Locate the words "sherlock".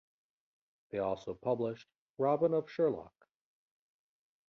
2.71-3.13